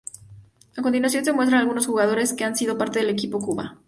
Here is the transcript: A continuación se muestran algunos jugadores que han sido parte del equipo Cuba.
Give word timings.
A 0.77 0.81
continuación 0.81 1.23
se 1.23 1.31
muestran 1.31 1.61
algunos 1.61 1.85
jugadores 1.85 2.33
que 2.33 2.43
han 2.43 2.55
sido 2.55 2.75
parte 2.75 2.97
del 2.97 3.09
equipo 3.11 3.37
Cuba. 3.39 3.77